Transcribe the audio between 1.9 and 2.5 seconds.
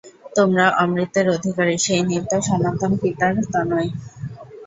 নিত্য